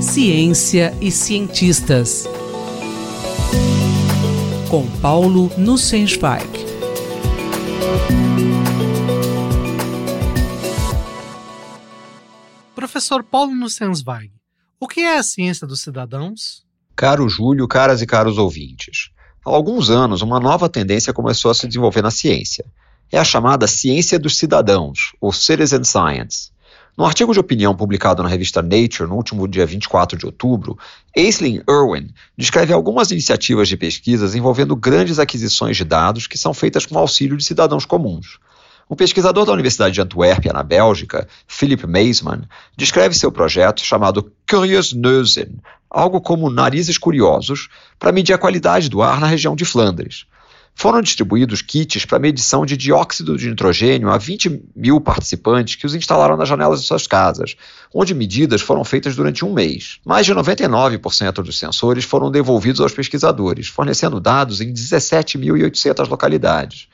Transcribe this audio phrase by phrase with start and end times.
[0.00, 2.26] Ciência e cientistas.
[4.70, 6.48] Com Paulo Nussensweig.
[12.74, 14.32] Professor Paulo Nussensweig,
[14.80, 16.64] o que é a ciência dos cidadãos?
[16.96, 19.10] Caro Júlio, caras e caros ouvintes.
[19.44, 22.64] Há alguns anos, uma nova tendência começou a se desenvolver na ciência.
[23.10, 26.50] É a chamada ciência dos cidadãos, ou citizen science.
[26.98, 30.76] No artigo de opinião publicado na revista Nature no último dia 24 de outubro,
[31.16, 36.84] Aislinn Irwin descreve algumas iniciativas de pesquisas envolvendo grandes aquisições de dados que são feitas
[36.84, 38.40] com auxílio de cidadãos comuns.
[38.90, 42.42] Um pesquisador da Universidade de Antuérpia, na Bélgica, Philip Meisman,
[42.76, 45.54] descreve seu projeto chamado Curious Neuzen,
[45.88, 50.26] algo como narizes curiosos, para medir a qualidade do ar na região de Flandres.
[50.80, 55.92] Foram distribuídos kits para medição de dióxido de nitrogênio a 20 mil participantes que os
[55.92, 57.56] instalaram nas janelas de suas casas,
[57.92, 59.98] onde medidas foram feitas durante um mês.
[60.06, 66.86] Mais de 99% dos sensores foram devolvidos aos pesquisadores, fornecendo dados em 17.800 localidades.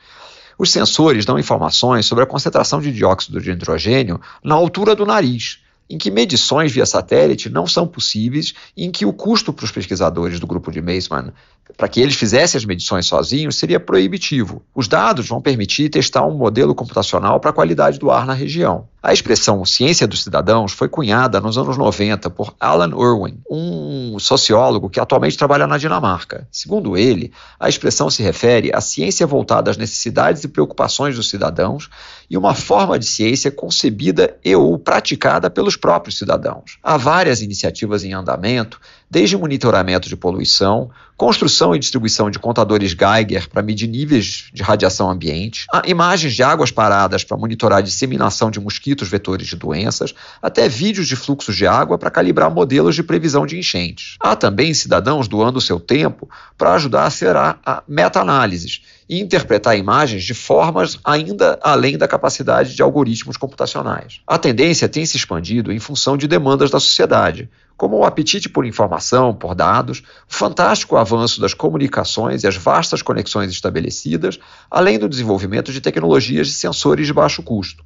[0.57, 5.59] Os sensores dão informações sobre a concentração de dióxido de nitrogênio na altura do nariz,
[5.89, 9.71] em que medições via satélite não são possíveis e em que o custo para os
[9.71, 11.31] pesquisadores do grupo de Maisman
[11.77, 14.61] para que eles fizessem as medições sozinhos seria proibitivo.
[14.73, 18.87] Os dados vão permitir testar um modelo computacional para a qualidade do ar na região.
[19.05, 24.89] A expressão ciência dos cidadãos foi cunhada nos anos 90 por Alan Irwin, um sociólogo
[24.89, 26.47] que atualmente trabalha na Dinamarca.
[26.51, 31.87] Segundo ele, a expressão se refere à ciência voltada às necessidades e preocupações dos cidadãos
[32.27, 36.79] e uma forma de ciência concebida e ou praticada pelos próprios cidadãos.
[36.81, 38.81] Há várias iniciativas em andamento
[39.15, 45.09] desde monitoramento de poluição, construção e distribuição de contadores Geiger para medir níveis de radiação
[45.09, 50.67] ambiente, imagens de águas paradas para monitorar a disseminação de mosquitos vetores de doenças, até
[50.67, 54.17] vídeos de fluxos de água para calibrar modelos de previsão de enchentes.
[54.19, 60.25] Há também cidadãos doando seu tempo para ajudar a acelerar a meta-análises e interpretar imagens
[60.25, 64.19] de formas ainda além da capacidade de algoritmos computacionais.
[64.27, 68.65] A tendência tem se expandido em função de demandas da sociedade, como o apetite por
[68.65, 69.99] informação, por dados,
[70.29, 76.47] o fantástico avanço das comunicações e as vastas conexões estabelecidas, além do desenvolvimento de tecnologias
[76.47, 77.83] de sensores de baixo custo.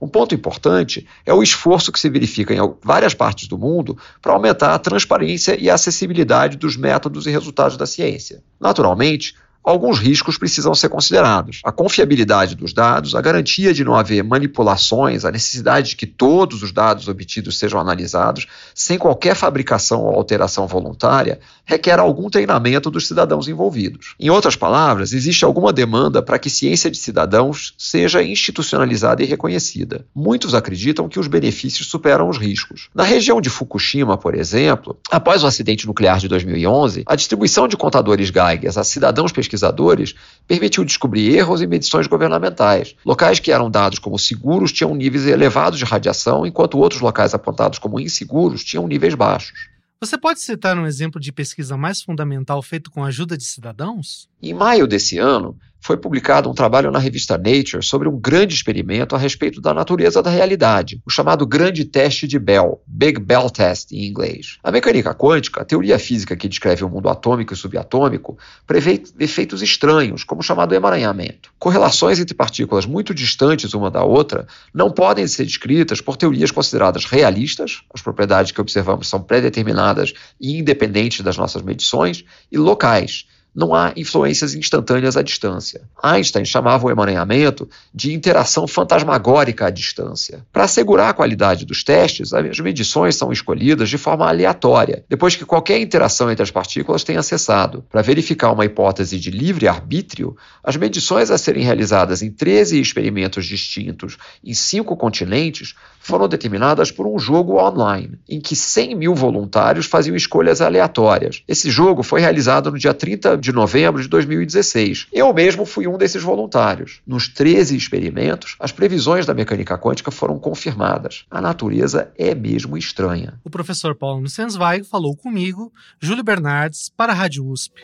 [0.00, 4.32] Um ponto importante é o esforço que se verifica em várias partes do mundo para
[4.32, 8.42] aumentar a transparência e a acessibilidade dos métodos e resultados da ciência.
[8.60, 11.60] Naturalmente, alguns riscos precisam ser considerados.
[11.64, 16.62] A confiabilidade dos dados, a garantia de não haver manipulações, a necessidade de que todos
[16.62, 23.06] os dados obtidos sejam analisados sem qualquer fabricação ou alteração voluntária, requer algum treinamento dos
[23.08, 24.14] cidadãos envolvidos.
[24.20, 30.04] Em outras palavras, existe alguma demanda para que ciência de cidadãos seja institucionalizada e reconhecida.
[30.14, 32.90] Muitos acreditam que os benefícios superam os riscos.
[32.94, 37.76] Na região de Fukushima, por exemplo, após o acidente nuclear de 2011, a distribuição de
[37.76, 40.14] contadores Geiger a cidadãos pesquisadores pesquisadores
[40.46, 42.94] permitiu descobrir erros em medições governamentais.
[43.04, 47.78] Locais que eram dados como seguros tinham níveis elevados de radiação, enquanto outros locais apontados
[47.78, 49.68] como inseguros tinham níveis baixos.
[50.00, 54.28] Você pode citar um exemplo de pesquisa mais fundamental feito com a ajuda de cidadãos?
[54.42, 59.14] Em maio desse ano, foi publicado um trabalho na revista Nature sobre um grande experimento
[59.14, 63.92] a respeito da natureza da realidade, o chamado Grande Teste de Bell, Big Bell Test
[63.92, 64.56] em inglês.
[64.64, 69.60] A mecânica quântica, a teoria física que descreve o mundo atômico e subatômico, prevê efeitos
[69.60, 71.52] estranhos, como o chamado emaranhamento.
[71.58, 77.04] Correlações entre partículas muito distantes uma da outra não podem ser descritas por teorias consideradas
[77.04, 83.74] realistas, as propriedades que observamos são pré-determinadas e independentes das nossas medições, e locais, não
[83.74, 85.82] há influências instantâneas à distância.
[86.02, 90.44] Einstein chamava o emaranhamento de interação fantasmagórica à distância.
[90.52, 95.44] Para assegurar a qualidade dos testes, as medições são escolhidas de forma aleatória, depois que
[95.44, 97.84] qualquer interação entre as partículas tenha cessado.
[97.90, 103.46] Para verificar uma hipótese de livre arbítrio, as medições a serem realizadas em 13 experimentos
[103.46, 109.86] distintos em cinco continentes foram determinadas por um jogo online, em que 100 mil voluntários
[109.86, 111.42] faziam escolhas aleatórias.
[111.46, 115.08] Esse jogo foi realizado no dia 30 de novembro de 2016.
[115.12, 117.00] Eu mesmo fui um desses voluntários.
[117.06, 121.26] Nos 13 experimentos, as previsões da mecânica quântica foram confirmadas.
[121.30, 123.38] A natureza é mesmo estranha.
[123.44, 125.70] O professor Paulo Nussensweig falou comigo,
[126.00, 127.82] Júlio Bernardes, para a Rádio USP.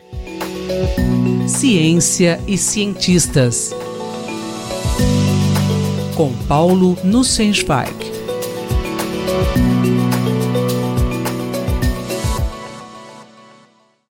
[1.47, 3.71] Ciência e cientistas.
[6.15, 8.11] Com Paulo Nussensweig.